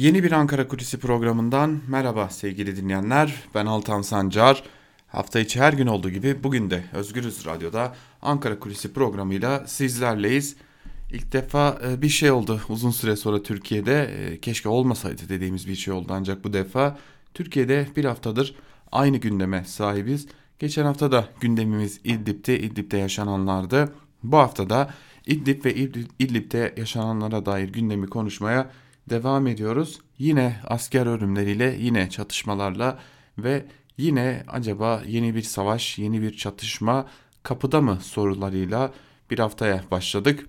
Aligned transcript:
Yeni 0.00 0.24
bir 0.24 0.32
Ankara 0.32 0.68
Kulisi 0.68 0.98
programından 0.98 1.80
merhaba 1.88 2.28
sevgili 2.28 2.76
dinleyenler. 2.76 3.34
Ben 3.54 3.66
Altan 3.66 4.02
Sancar. 4.02 4.62
Hafta 5.08 5.40
içi 5.40 5.60
her 5.60 5.72
gün 5.72 5.86
olduğu 5.86 6.10
gibi 6.10 6.44
bugün 6.44 6.70
de 6.70 6.84
Özgürüz 6.92 7.46
Radyo'da 7.46 7.94
Ankara 8.22 8.58
Kulisi 8.58 8.92
programıyla 8.92 9.66
sizlerleyiz. 9.66 10.56
İlk 11.12 11.32
defa 11.32 11.78
e, 11.88 12.02
bir 12.02 12.08
şey 12.08 12.30
oldu 12.30 12.60
uzun 12.68 12.90
süre 12.90 13.16
sonra 13.16 13.42
Türkiye'de. 13.42 14.02
E, 14.04 14.40
keşke 14.40 14.68
olmasaydı 14.68 15.22
dediğimiz 15.28 15.68
bir 15.68 15.74
şey 15.74 15.94
oldu 15.94 16.12
ancak 16.16 16.44
bu 16.44 16.52
defa 16.52 16.98
Türkiye'de 17.34 17.86
bir 17.96 18.04
haftadır 18.04 18.54
aynı 18.92 19.16
gündeme 19.16 19.64
sahibiz. 19.64 20.26
Geçen 20.58 20.84
hafta 20.84 21.12
da 21.12 21.28
gündemimiz 21.40 22.00
İdlib'te, 22.04 22.58
İdlib'te 22.58 22.98
yaşananlardı. 22.98 23.92
Bu 24.22 24.36
hafta 24.36 24.70
da 24.70 24.94
İdlib 25.26 25.64
ve 25.64 25.74
İdlib'te 26.18 26.74
yaşananlara 26.76 27.46
dair 27.46 27.68
gündemi 27.68 28.06
konuşmaya 28.06 28.70
devam 29.10 29.46
ediyoruz. 29.46 30.00
Yine 30.18 30.56
asker 30.66 31.06
ölümleriyle, 31.06 31.76
yine 31.80 32.10
çatışmalarla 32.10 32.98
ve 33.38 33.66
yine 33.98 34.44
acaba 34.48 35.02
yeni 35.06 35.34
bir 35.34 35.42
savaş, 35.42 35.98
yeni 35.98 36.22
bir 36.22 36.36
çatışma 36.36 37.06
kapıda 37.42 37.80
mı 37.80 37.98
sorularıyla 38.02 38.92
bir 39.30 39.38
haftaya 39.38 39.84
başladık. 39.90 40.46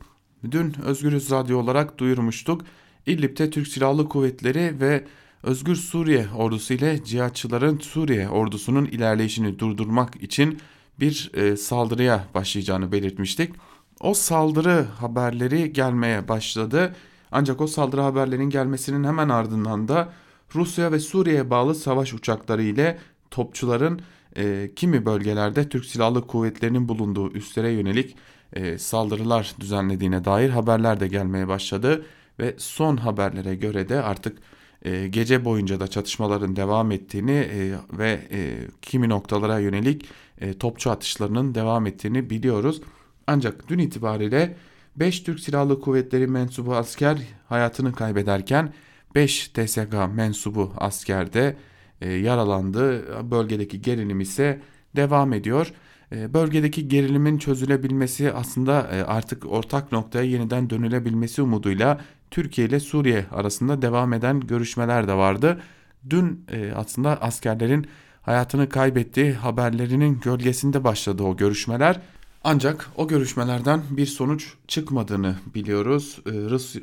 Dün 0.52 0.76
Özgürüz 0.84 1.32
Radyo 1.32 1.60
olarak 1.60 1.98
duyurmuştuk. 1.98 2.62
İdlib'te 3.06 3.50
Türk 3.50 3.68
Silahlı 3.68 4.10
Kuvvetleri 4.10 4.80
ve 4.80 5.06
Özgür 5.44 5.76
Suriye 5.76 6.28
ordusu 6.36 6.74
ile 6.74 7.04
cihatçıların 7.04 7.78
Suriye 7.78 8.30
ordusunun 8.30 8.86
ilerleyişini 8.86 9.60
durdurmak 9.60 10.24
için 10.24 10.60
bir 11.00 11.32
e, 11.34 11.58
saldırıya 11.58 12.28
başlayacağını 12.34 12.92
belirtmiştik. 12.92 13.54
O 14.00 14.14
saldırı 14.14 14.86
haberleri 15.00 15.74
gelmeye 15.74 16.28
başladı. 16.28 16.96
Ancak 17.32 17.62
o 17.62 17.68
saldırı 17.68 18.02
haberlerinin 18.02 18.50
gelmesinin 18.50 19.04
hemen 19.04 19.30
ardından 19.30 19.88
da 19.88 20.14
Rusya 20.56 20.92
ve 20.92 21.00
Suriye'ye 21.00 21.50
bağlı 21.50 21.76
savaş 21.76 22.14
uçakları 22.14 22.64
ile 22.64 23.00
topçuların 23.32 24.02
e, 24.38 24.72
kimi 24.76 25.06
bölgelerde 25.06 25.70
Türk 25.70 25.86
Silahlı 25.86 26.28
Kuvvetleri'nin 26.28 26.88
bulunduğu 26.88 27.32
üslere 27.32 27.72
yönelik 27.72 28.16
e, 28.54 28.78
saldırılar 28.78 29.56
düzenlediğine 29.60 30.26
dair 30.26 30.50
haberler 30.50 31.00
de 31.00 31.08
gelmeye 31.08 31.48
başladı 31.48 32.06
ve 32.40 32.56
son 32.58 32.98
haberlere 32.98 33.56
göre 33.56 33.90
de 33.90 34.02
artık 34.02 34.38
e, 34.86 35.08
gece 35.08 35.46
boyunca 35.46 35.80
da 35.80 35.88
çatışmaların 35.88 36.56
devam 36.56 36.92
ettiğini 36.92 37.32
e, 37.32 37.74
ve 37.94 38.22
e, 38.32 38.58
kimi 38.82 39.10
noktalara 39.10 39.60
yönelik 39.60 40.06
e, 40.42 40.58
topçu 40.58 40.92
atışlarının 40.92 41.56
devam 41.56 41.88
ettiğini 41.88 42.30
biliyoruz. 42.30 42.82
Ancak 43.28 43.70
dün 43.70 43.80
itibariyle 43.80 44.58
5 44.96 45.24
Türk 45.24 45.40
Silahlı 45.40 45.80
Kuvvetleri 45.80 46.28
mensubu 46.28 46.76
asker 46.76 47.18
hayatını 47.50 47.94
kaybederken 47.94 48.74
5 49.16 49.48
TSK 49.48 49.94
mensubu 50.16 50.74
asker 50.78 51.34
de 51.34 51.58
e, 52.02 52.12
yaralandı. 52.12 53.06
Bölgedeki 53.32 53.82
gerilim 53.82 54.22
ise 54.22 54.62
devam 54.96 55.34
ediyor. 55.34 55.74
E, 56.12 56.34
bölgedeki 56.34 56.88
gerilimin 56.88 57.38
çözülebilmesi 57.38 58.32
aslında 58.32 58.88
e, 58.92 59.04
artık 59.04 59.52
ortak 59.52 59.92
noktaya 59.92 60.26
yeniden 60.26 60.70
dönülebilmesi 60.70 61.42
umuduyla 61.42 62.02
Türkiye 62.32 62.68
ile 62.68 62.80
Suriye 62.80 63.26
arasında 63.32 63.82
devam 63.82 64.14
eden 64.14 64.40
görüşmeler 64.40 65.08
de 65.08 65.14
vardı. 65.14 65.62
Dün 66.10 66.46
e, 66.52 66.72
aslında 66.76 67.22
askerlerin 67.22 67.88
hayatını 68.22 68.70
kaybettiği 68.70 69.34
haberlerinin 69.34 70.20
gölgesinde 70.20 70.84
başladı 70.84 71.24
o 71.24 71.38
görüşmeler. 71.38 72.00
Ancak 72.44 72.90
o 72.96 73.08
görüşmelerden 73.08 73.84
bir 73.90 74.06
sonuç 74.06 74.54
çıkmadığını 74.68 75.36
biliyoruz. 75.56 76.20
Ee, 76.26 76.32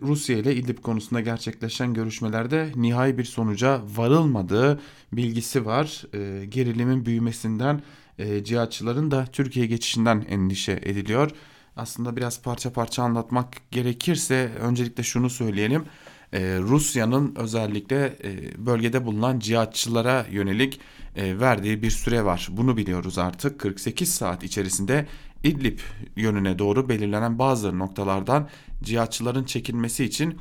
Rusya 0.03 0.39
ile 0.39 0.55
İdlib 0.55 0.79
konusunda 0.79 1.21
gerçekleşen 1.21 1.95
görüşmelerde 1.95 2.73
nihai 2.77 3.19
bir 3.19 3.25
sonuca 3.25 3.81
varılmadığı 3.97 4.81
bilgisi 5.13 5.67
var. 5.67 6.03
Ee, 6.15 6.45
gerilimin 6.47 7.07
büyümesinden, 7.07 7.83
e, 8.19 8.45
cihatçıların 8.45 9.11
da 9.11 9.25
Türkiye 9.33 9.67
geçişinden 9.67 10.27
endişe 10.29 10.73
ediliyor. 10.73 11.31
Aslında 11.77 12.17
biraz 12.17 12.43
parça 12.43 12.73
parça 12.73 13.03
anlatmak 13.03 13.71
gerekirse 13.71 14.53
öncelikle 14.61 15.03
şunu 15.03 15.31
söyleyelim. 15.31 15.85
Ee, 16.33 16.59
Rusya'nın 16.61 17.35
özellikle 17.37 18.17
e, 18.25 18.67
bölgede 18.67 19.07
bulunan 19.07 19.39
cihatçılara 19.39 20.27
yönelik 20.31 20.81
e, 21.17 21.41
verdiği 21.41 21.83
bir 21.83 21.91
süre 21.91 22.25
var. 22.25 22.49
Bunu 22.51 22.77
biliyoruz 22.77 23.19
artık. 23.19 23.61
48 23.61 24.15
saat 24.15 24.45
içerisinde 24.45 25.07
İdlib 25.43 25.79
yönüne 26.17 26.59
doğru 26.59 26.89
belirlenen 26.89 27.39
bazı 27.39 27.79
noktalardan 27.79 28.49
cihatçıların 28.83 29.45
çekilmesi 29.45 30.05
için 30.05 30.39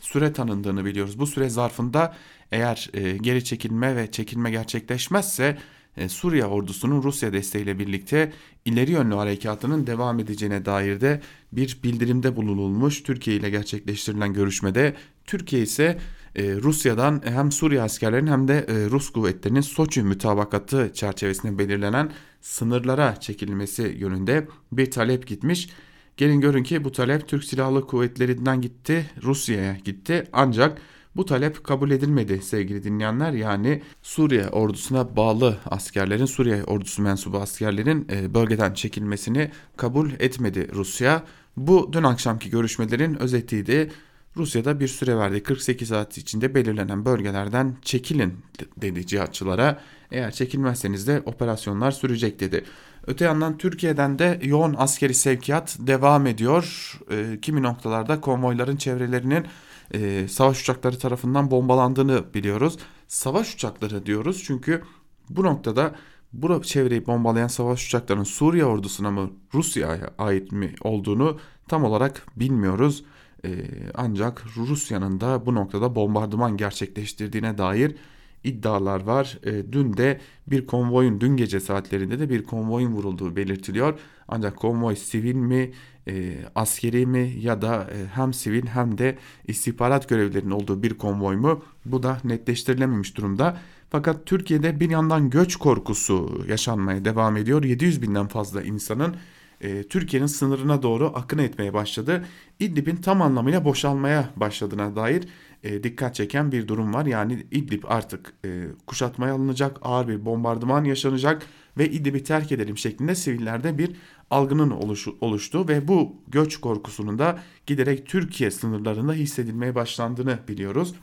süre 0.00 0.32
tanındığını 0.32 0.84
biliyoruz. 0.84 1.18
Bu 1.18 1.26
süre 1.26 1.48
zarfında 1.48 2.16
eğer 2.52 2.90
e, 2.94 3.16
geri 3.16 3.44
çekilme 3.44 3.96
ve 3.96 4.10
çekilme 4.10 4.50
gerçekleşmezse 4.50 5.58
e, 5.96 6.08
Suriye 6.08 6.44
ordusunun 6.44 7.02
Rusya 7.02 7.32
desteğiyle 7.32 7.78
birlikte 7.78 8.32
ileri 8.64 8.92
yönlü 8.92 9.14
harekatının 9.14 9.86
devam 9.86 10.18
edeceğine 10.20 10.64
dair 10.64 11.00
de 11.00 11.20
bir 11.52 11.78
bildirimde 11.84 12.36
bulunulmuş. 12.36 13.02
Türkiye 13.02 13.36
ile 13.36 13.50
gerçekleştirilen 13.50 14.32
görüşmede 14.32 14.94
Türkiye 15.24 15.62
ise 15.62 15.98
e, 16.36 16.54
Rusya'dan 16.54 17.22
hem 17.24 17.52
Suriye 17.52 17.82
askerlerinin 17.82 18.30
hem 18.30 18.48
de 18.48 18.66
e, 18.68 18.90
Rus 18.90 19.10
kuvvetlerinin 19.10 19.60
Soçi 19.60 20.02
mütabakatı 20.02 20.90
çerçevesinde 20.94 21.58
belirlenen 21.58 22.12
sınırlara 22.40 23.20
çekilmesi 23.20 23.96
yönünde 23.98 24.48
bir 24.72 24.90
talep 24.90 25.26
gitmiş. 25.26 25.68
Gelin 26.16 26.40
görün 26.40 26.62
ki 26.62 26.84
bu 26.84 26.92
talep 26.92 27.28
Türk 27.28 27.44
Silahlı 27.44 27.86
Kuvvetleri'nden 27.86 28.60
gitti, 28.60 29.10
Rusya'ya 29.22 29.76
gitti 29.84 30.24
ancak 30.32 30.78
bu 31.16 31.24
talep 31.24 31.64
kabul 31.64 31.90
edilmedi 31.90 32.42
sevgili 32.42 32.84
dinleyenler. 32.84 33.32
Yani 33.32 33.82
Suriye 34.02 34.48
ordusuna 34.48 35.16
bağlı 35.16 35.58
askerlerin, 35.66 36.24
Suriye 36.24 36.64
ordusu 36.64 37.02
mensubu 37.02 37.38
askerlerin 37.38 38.06
e, 38.12 38.34
bölgeden 38.34 38.74
çekilmesini 38.74 39.50
kabul 39.76 40.10
etmedi 40.18 40.68
Rusya. 40.74 41.24
Bu 41.56 41.92
dün 41.92 42.02
akşamki 42.02 42.50
görüşmelerin 42.50 43.14
özetiydi. 43.22 43.90
Rusya'da 44.36 44.80
bir 44.80 44.88
süre 44.88 45.16
verdi. 45.16 45.42
48 45.42 45.88
saat 45.88 46.18
içinde 46.18 46.54
belirlenen 46.54 47.04
bölgelerden 47.04 47.76
çekilin 47.82 48.38
dedi 48.76 49.06
cihatçılara. 49.06 49.80
Eğer 50.10 50.30
çekilmezseniz 50.30 51.06
de 51.06 51.22
operasyonlar 51.26 51.90
sürecek 51.90 52.40
dedi. 52.40 52.64
Öte 53.06 53.24
yandan 53.24 53.58
Türkiye'den 53.58 54.18
de 54.18 54.40
yoğun 54.42 54.74
askeri 54.78 55.14
sevkiyat 55.14 55.76
devam 55.80 56.26
ediyor. 56.26 56.94
E, 57.10 57.38
kimi 57.42 57.62
noktalarda 57.62 58.20
konvoyların 58.20 58.76
çevrelerinin 58.76 59.46
e, 59.94 60.28
savaş 60.28 60.62
uçakları 60.62 60.98
tarafından 60.98 61.50
bombalandığını 61.50 62.24
biliyoruz. 62.34 62.78
Savaş 63.08 63.54
uçakları 63.54 64.06
diyoruz 64.06 64.42
çünkü 64.46 64.82
bu 65.30 65.44
noktada 65.44 65.94
bu 66.32 66.62
çevreyi 66.62 67.06
bombalayan 67.06 67.48
savaş 67.48 67.86
uçaklarının 67.86 68.24
Suriye 68.24 68.64
ordusuna 68.64 69.10
mı 69.10 69.30
Rusya'ya 69.54 70.10
ait 70.18 70.52
mi 70.52 70.74
olduğunu 70.80 71.38
tam 71.68 71.84
olarak 71.84 72.26
bilmiyoruz. 72.36 73.04
Ee, 73.44 73.64
ancak 73.94 74.44
Rusya'nın 74.56 75.20
da 75.20 75.46
bu 75.46 75.54
noktada 75.54 75.94
bombardıman 75.94 76.56
gerçekleştirdiğine 76.56 77.58
dair 77.58 77.96
iddialar 78.44 79.02
var. 79.02 79.38
E, 79.44 79.72
dün 79.72 79.96
de 79.96 80.20
bir 80.46 80.66
konvoyun 80.66 81.20
dün 81.20 81.36
gece 81.36 81.60
saatlerinde 81.60 82.18
de 82.18 82.30
bir 82.30 82.44
konvoyun 82.44 82.92
vurulduğu 82.92 83.36
belirtiliyor. 83.36 83.98
Ancak 84.28 84.56
konvoy 84.56 84.96
sivil 84.96 85.34
mi, 85.34 85.72
e, 86.08 86.34
askeri 86.54 87.06
mi 87.06 87.34
ya 87.40 87.62
da 87.62 87.90
e, 87.94 88.06
hem 88.06 88.32
sivil 88.32 88.66
hem 88.66 88.98
de 88.98 89.18
istihbarat 89.46 90.08
görevlilerinin 90.08 90.50
olduğu 90.50 90.82
bir 90.82 90.94
konvoy 90.94 91.36
mu 91.36 91.64
bu 91.84 92.02
da 92.02 92.18
netleştirilememiş 92.24 93.16
durumda. 93.16 93.58
Fakat 93.90 94.26
Türkiye'de 94.26 94.80
bir 94.80 94.90
yandan 94.90 95.30
göç 95.30 95.56
korkusu 95.56 96.44
yaşanmaya 96.48 97.04
devam 97.04 97.36
ediyor. 97.36 97.64
700 97.64 98.02
binden 98.02 98.26
fazla 98.28 98.62
insanın 98.62 99.16
e, 99.60 99.82
Türkiye'nin 99.82 100.26
sınırına 100.26 100.82
doğru 100.82 101.12
akın 101.14 101.38
etmeye 101.38 101.74
başladı. 101.74 102.24
İdlib'in 102.60 102.96
tam 102.96 103.22
anlamıyla 103.22 103.64
boşalmaya 103.64 104.30
başladığına 104.36 104.96
dair 104.96 105.28
e, 105.62 105.82
dikkat 105.82 106.14
çeken 106.14 106.52
bir 106.52 106.68
durum 106.68 106.94
var. 106.94 107.06
Yani 107.06 107.46
İdlib 107.50 107.84
artık 107.88 108.32
e, 108.44 108.66
kuşatmaya 108.86 109.34
alınacak, 109.34 109.78
ağır 109.82 110.08
bir 110.08 110.24
bombardıman 110.24 110.84
yaşanacak 110.84 111.46
ve 111.78 111.90
İdlib'i 111.90 112.24
terk 112.24 112.52
edelim 112.52 112.78
şeklinde 112.78 113.14
sivillerde 113.14 113.78
bir 113.78 113.96
algının 114.30 114.70
oluşu, 114.70 115.16
oluştu 115.20 115.68
ve 115.68 115.88
bu 115.88 116.16
göç 116.28 116.56
korkusunun 116.56 117.18
da 117.18 117.38
giderek 117.66 118.06
Türkiye 118.06 118.50
sınırlarında 118.50 119.12
hissedilmeye 119.12 119.74
başlandığını 119.74 120.38
biliyoruz. 120.48 120.94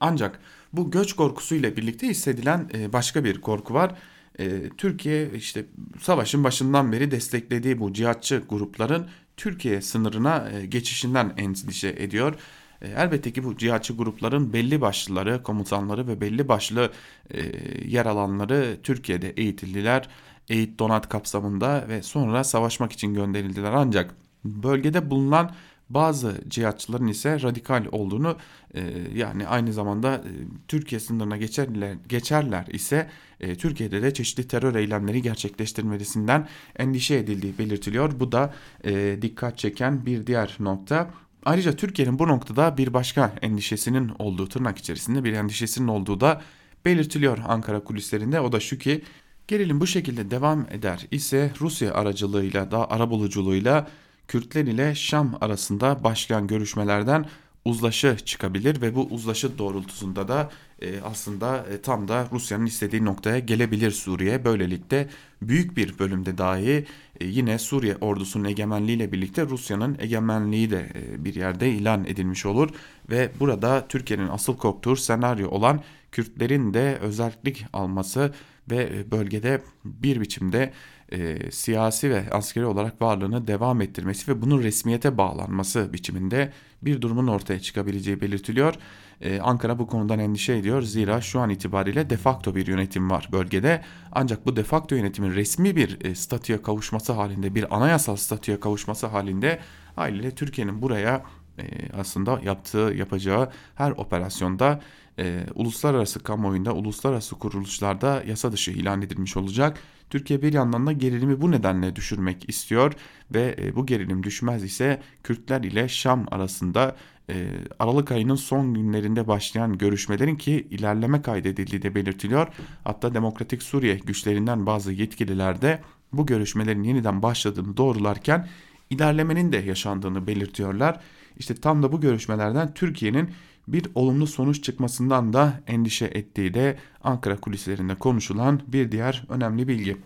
Ancak 0.00 0.40
bu 0.72 0.90
göç 0.90 1.12
korkusuyla 1.12 1.76
birlikte 1.76 2.08
hissedilen 2.08 2.70
e, 2.74 2.92
başka 2.92 3.24
bir 3.24 3.40
korku 3.40 3.74
var. 3.74 3.94
E, 4.38 4.68
Türkiye 4.68 5.30
işte 5.30 5.64
savaşın 6.00 6.44
başından 6.44 6.92
beri 6.92 7.10
desteklediği 7.10 7.80
bu 7.80 7.92
cihatçı 7.92 8.42
grupların 8.48 9.06
Türkiye 9.36 9.82
sınırına 9.82 10.50
e, 10.50 10.66
geçişinden 10.66 11.34
endişe 11.36 11.88
ediyor. 11.88 12.34
E, 12.82 12.88
elbette 12.88 13.32
ki 13.32 13.44
bu 13.44 13.56
cihatçı 13.56 13.96
grupların 13.96 14.52
belli 14.52 14.80
başlıları, 14.80 15.42
komutanları 15.42 16.06
ve 16.06 16.20
belli 16.20 16.48
başlı 16.48 16.92
e, 17.30 17.40
yer 17.88 18.06
alanları 18.06 18.76
Türkiye'de 18.82 19.30
eğitildiler. 19.30 20.08
Eğit 20.48 20.78
donat 20.78 21.08
kapsamında 21.08 21.84
ve 21.88 22.02
sonra 22.02 22.44
savaşmak 22.44 22.92
için 22.92 23.14
gönderildiler. 23.14 23.72
Ancak 23.72 24.14
bölgede 24.44 25.10
bulunan 25.10 25.54
bazı 25.90 26.40
cihatçıların 26.48 27.06
ise 27.06 27.42
radikal 27.42 27.86
olduğunu 27.92 28.36
e, 28.74 28.82
yani 29.14 29.46
aynı 29.46 29.72
zamanda 29.72 30.14
e, 30.14 30.30
Türkiye 30.68 31.00
sınırına 31.00 31.36
geçerler, 31.36 31.96
geçerler 32.08 32.66
ise 32.66 33.10
e, 33.40 33.54
Türkiye'de 33.54 34.02
de 34.02 34.14
çeşitli 34.14 34.48
terör 34.48 34.74
eylemleri 34.74 35.22
gerçekleştirmesinden 35.22 36.48
endişe 36.76 37.14
edildiği 37.14 37.58
belirtiliyor. 37.58 38.20
Bu 38.20 38.32
da 38.32 38.54
e, 38.84 39.18
dikkat 39.22 39.58
çeken 39.58 40.06
bir 40.06 40.26
diğer 40.26 40.56
nokta. 40.60 41.10
Ayrıca 41.44 41.72
Türkiye'nin 41.72 42.18
bu 42.18 42.28
noktada 42.28 42.76
bir 42.76 42.94
başka 42.94 43.32
endişesinin 43.42 44.12
olduğu 44.18 44.48
tırnak 44.48 44.78
içerisinde 44.78 45.24
bir 45.24 45.32
endişesinin 45.32 45.88
olduğu 45.88 46.20
da 46.20 46.42
belirtiliyor 46.84 47.38
Ankara 47.46 47.84
kulislerinde. 47.84 48.40
O 48.40 48.52
da 48.52 48.60
şu 48.60 48.78
ki 48.78 49.02
gerilim 49.48 49.80
bu 49.80 49.86
şekilde 49.86 50.30
devam 50.30 50.66
eder 50.70 51.06
ise 51.10 51.52
Rusya 51.60 51.94
aracılığıyla 51.94 52.70
da 52.70 52.90
arabuluculuğuyla 52.90 53.88
Kürtler 54.28 54.64
ile 54.64 54.94
Şam 54.94 55.38
arasında 55.40 56.04
başlayan 56.04 56.46
görüşmelerden 56.46 57.26
uzlaşı 57.66 58.16
çıkabilir 58.24 58.80
ve 58.80 58.94
bu 58.94 59.06
uzlaşı 59.10 59.58
doğrultusunda 59.58 60.28
da 60.28 60.50
e, 60.82 61.00
aslında 61.00 61.66
e, 61.72 61.80
tam 61.80 62.08
da 62.08 62.28
Rusya'nın 62.32 62.66
istediği 62.66 63.04
noktaya 63.04 63.38
gelebilir 63.38 63.90
Suriye. 63.90 64.44
Böylelikle 64.44 65.08
büyük 65.42 65.76
bir 65.76 65.98
bölümde 65.98 66.38
dahi 66.38 66.86
e, 67.20 67.26
yine 67.26 67.58
Suriye 67.58 67.96
ordusunun 67.96 68.44
egemenliğiyle 68.44 69.12
birlikte 69.12 69.42
Rusya'nın 69.42 69.96
egemenliği 70.00 70.70
de 70.70 70.92
e, 70.94 71.24
bir 71.24 71.34
yerde 71.34 71.70
ilan 71.70 72.04
edilmiş 72.04 72.46
olur 72.46 72.70
ve 73.10 73.30
burada 73.40 73.88
Türkiye'nin 73.88 74.28
asıl 74.28 74.56
korktuğu 74.56 74.96
senaryo 74.96 75.48
olan 75.48 75.82
Kürtlerin 76.12 76.74
de 76.74 76.98
özellik 77.00 77.66
alması 77.72 78.34
ve 78.70 78.90
e, 78.94 79.10
bölgede 79.10 79.62
bir 79.84 80.20
biçimde 80.20 80.72
e, 81.12 81.50
siyasi 81.50 82.10
ve 82.10 82.30
askeri 82.30 82.66
olarak 82.66 83.02
varlığını 83.02 83.46
devam 83.46 83.80
ettirmesi 83.80 84.30
ve 84.30 84.42
bunun 84.42 84.62
resmiyete 84.62 85.18
bağlanması 85.18 85.92
biçiminde 85.92 86.52
bir 86.82 87.02
durumun 87.02 87.26
ortaya 87.26 87.60
çıkabileceği 87.60 88.20
belirtiliyor. 88.20 88.74
Ee, 89.20 89.40
Ankara 89.40 89.78
bu 89.78 89.86
konudan 89.86 90.18
endişe 90.18 90.52
ediyor. 90.52 90.82
Zira 90.82 91.20
şu 91.20 91.40
an 91.40 91.50
itibariyle 91.50 92.10
defakto 92.10 92.54
bir 92.54 92.66
yönetim 92.66 93.10
var 93.10 93.28
bölgede. 93.32 93.82
Ancak 94.12 94.46
bu 94.46 94.56
defakto 94.56 94.94
yönetimin 94.94 95.34
resmi 95.34 95.76
bir 95.76 96.04
e, 96.04 96.14
statüye 96.14 96.62
kavuşması 96.62 97.12
halinde, 97.12 97.54
bir 97.54 97.76
anayasal 97.76 98.16
statüye 98.16 98.60
kavuşması 98.60 99.06
halinde 99.06 99.58
haliyle 99.96 100.30
Türkiye'nin 100.30 100.82
buraya 100.82 101.22
e, 101.58 101.64
aslında 101.92 102.40
yaptığı, 102.44 102.92
yapacağı 102.96 103.50
her 103.74 103.90
operasyonda 103.90 104.80
e, 105.18 105.46
uluslararası 105.54 106.22
kamuoyunda, 106.22 106.74
uluslararası 106.74 107.38
kuruluşlarda 107.38 108.22
yasa 108.26 108.52
dışı 108.52 108.70
ilan 108.70 109.02
edilmiş 109.02 109.36
olacak. 109.36 109.78
Türkiye 110.10 110.42
bir 110.42 110.52
yandan 110.52 110.86
da 110.86 110.92
gerilimi 110.92 111.40
bu 111.40 111.50
nedenle 111.50 111.96
düşürmek 111.96 112.48
istiyor 112.48 112.92
ve 113.34 113.56
e, 113.58 113.76
bu 113.76 113.86
gerilim 113.86 114.22
düşmez 114.22 114.64
ise 114.64 115.00
Kürtler 115.22 115.60
ile 115.60 115.88
Şam 115.88 116.26
arasında 116.30 116.96
e, 117.30 117.48
Aralık 117.78 118.12
ayının 118.12 118.34
son 118.34 118.74
günlerinde 118.74 119.28
başlayan 119.28 119.78
görüşmelerin 119.78 120.36
ki 120.36 120.66
ilerleme 120.70 121.22
kaydedildiği 121.22 121.82
de 121.82 121.94
belirtiliyor. 121.94 122.48
Hatta 122.84 123.14
Demokratik 123.14 123.62
Suriye 123.62 123.94
güçlerinden 123.94 124.66
bazı 124.66 124.92
yetkililer 124.92 125.62
de 125.62 125.80
bu 126.12 126.26
görüşmelerin 126.26 126.82
yeniden 126.82 127.22
başladığını 127.22 127.76
doğrularken 127.76 128.48
ilerlemenin 128.90 129.52
de 129.52 129.56
yaşandığını 129.56 130.26
belirtiyorlar. 130.26 131.00
İşte 131.36 131.54
tam 131.54 131.82
da 131.82 131.92
bu 131.92 132.00
görüşmelerden 132.00 132.74
Türkiye'nin 132.74 133.30
bir 133.68 133.86
olumlu 133.94 134.26
sonuç 134.26 134.64
çıkmasından 134.64 135.32
da 135.32 135.60
endişe 135.66 136.04
ettiği 136.04 136.54
de 136.54 136.78
Ankara 137.04 137.36
kulislerinde 137.36 137.94
konuşulan 137.94 138.60
bir 138.66 138.92
diğer 138.92 139.24
önemli 139.28 139.68
bilgi. 139.68 139.96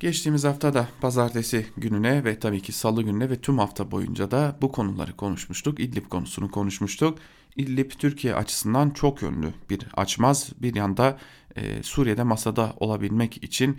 Geçtiğimiz 0.00 0.44
hafta 0.44 0.74
da 0.74 0.88
pazartesi 1.00 1.66
gününe 1.76 2.24
ve 2.24 2.38
tabii 2.38 2.60
ki 2.60 2.72
salı 2.72 3.02
gününe 3.02 3.30
ve 3.30 3.40
tüm 3.40 3.58
hafta 3.58 3.90
boyunca 3.90 4.30
da 4.30 4.58
bu 4.62 4.72
konuları 4.72 5.16
konuşmuştuk. 5.16 5.80
İdlib 5.80 6.08
konusunu 6.08 6.50
konuşmuştuk. 6.50 7.18
İdlib 7.56 7.90
Türkiye 7.90 8.34
açısından 8.34 8.90
çok 8.90 9.22
yönlü 9.22 9.52
bir 9.70 9.80
açmaz. 9.96 10.52
Bir 10.62 10.74
yanda 10.74 11.18
e, 11.56 11.82
Suriye'de 11.82 12.22
masada 12.22 12.74
olabilmek 12.76 13.44
için 13.44 13.78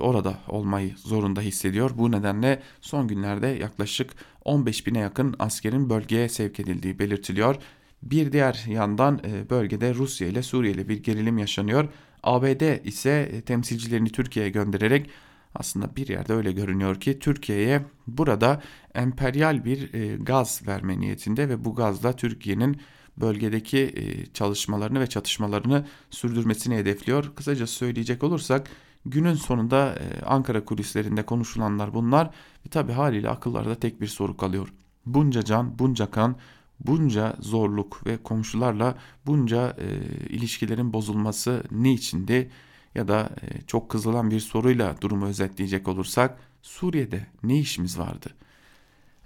orada 0.00 0.38
olmayı 0.48 0.96
zorunda 0.96 1.40
hissediyor. 1.40 1.90
Bu 1.94 2.12
nedenle 2.12 2.62
son 2.80 3.08
günlerde 3.08 3.46
yaklaşık 3.46 4.10
15 4.44 4.86
bine 4.86 4.98
yakın 4.98 5.34
askerin 5.38 5.90
bölgeye 5.90 6.28
sevk 6.28 6.60
edildiği 6.60 6.98
belirtiliyor. 6.98 7.56
Bir 8.02 8.32
diğer 8.32 8.64
yandan 8.68 9.20
e, 9.26 9.50
bölgede 9.50 9.94
Rusya 9.94 10.28
ile 10.28 10.42
Suriye 10.42 10.72
ile 10.72 10.88
bir 10.88 11.02
gerilim 11.02 11.38
yaşanıyor. 11.38 11.88
ABD 12.22 12.86
ise 12.86 13.30
e, 13.32 13.40
temsilcilerini 13.40 14.12
Türkiye'ye 14.12 14.50
göndererek 14.50 15.10
aslında 15.54 15.96
bir 15.96 16.08
yerde 16.08 16.32
öyle 16.32 16.52
görünüyor 16.52 17.00
ki 17.00 17.18
Türkiye'ye 17.18 17.82
burada 18.06 18.62
emperyal 18.94 19.64
bir 19.64 19.94
e, 19.94 20.16
gaz 20.16 20.62
verme 20.66 21.00
niyetinde 21.00 21.48
ve 21.48 21.64
bu 21.64 21.74
gazla 21.74 22.16
Türkiye'nin 22.16 22.80
bölgedeki 23.16 23.94
çalışmalarını 24.34 25.00
ve 25.00 25.06
çatışmalarını 25.06 25.86
sürdürmesini 26.10 26.76
hedefliyor. 26.76 27.34
Kısaca 27.34 27.66
söyleyecek 27.66 28.22
olursak 28.22 28.70
günün 29.06 29.34
sonunda 29.34 29.98
Ankara 30.26 30.64
kulislerinde 30.64 31.22
konuşulanlar 31.22 31.94
bunlar 31.94 32.30
ve 32.66 32.70
tabi 32.70 32.92
haliyle 32.92 33.28
akıllarda 33.28 33.74
tek 33.74 34.00
bir 34.00 34.06
soru 34.06 34.36
kalıyor. 34.36 34.72
Bunca 35.06 35.44
can, 35.44 35.78
bunca 35.78 36.10
kan, 36.10 36.36
bunca 36.80 37.36
zorluk 37.40 38.06
ve 38.06 38.16
komşularla 38.16 38.94
bunca 39.26 39.76
e, 39.78 39.86
ilişkilerin 40.26 40.92
bozulması 40.92 41.64
niçindi? 41.70 42.50
Ya 42.94 43.08
da 43.08 43.30
e, 43.42 43.60
çok 43.66 43.90
kızılan 43.90 44.30
bir 44.30 44.40
soruyla 44.40 44.94
durumu 45.00 45.26
özetleyecek 45.26 45.88
olursak 45.88 46.38
Suriye'de 46.62 47.26
ne 47.42 47.58
işimiz 47.58 47.98
vardı? 47.98 48.30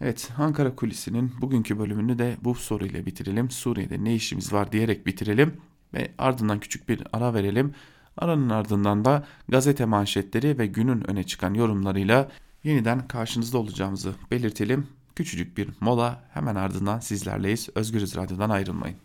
Evet 0.01 0.31
Ankara 0.39 0.77
Kulisi'nin 0.77 1.33
bugünkü 1.41 1.79
bölümünü 1.79 2.19
de 2.19 2.37
bu 2.45 2.55
soruyla 2.55 3.07
bitirelim. 3.07 3.51
Suriye'de 3.51 4.05
ne 4.05 4.15
işimiz 4.15 4.53
var 4.53 4.73
diyerek 4.73 5.07
bitirelim 5.07 5.57
ve 5.95 6.13
ardından 6.19 6.61
küçük 6.61 6.89
bir 6.89 7.03
ara 7.13 7.35
verelim. 7.35 7.75
Aranın 8.19 8.51
ardından 8.51 9.05
da 9.05 9.25
gazete 9.49 9.85
manşetleri 9.85 10.59
ve 10.59 10.67
günün 10.67 11.11
öne 11.11 11.25
çıkan 11.25 11.55
yorumlarıyla 11.55 12.29
yeniden 12.65 13.09
karşınızda 13.09 13.59
olacağımızı 13.59 14.13
belirtelim. 14.31 14.87
Küçücük 15.17 15.57
bir 15.57 15.69
mola 15.81 16.25
hemen 16.35 16.55
ardından 16.55 16.99
sizlerleyiz. 16.99 17.69
Özgürüz 17.75 18.17
Radyo'dan 18.17 18.51
ayrılmayın. 18.51 18.97